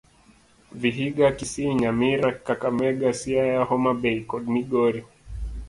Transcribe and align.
Vihiga, 0.81 1.27
Kisii, 1.37 1.75
Nyamira, 1.81 2.29
Kakamega, 2.45 3.09
Siaya, 3.19 3.61
Homabay 3.69 4.17
kod 4.29 4.43
Migori. 4.53 5.01